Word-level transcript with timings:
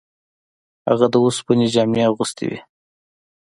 هغه 0.87 1.07
د 1.13 1.15
اوسپنې 1.25 1.67
جامې 1.73 2.01
اغوستې 2.09 2.45
وې. 2.49 2.59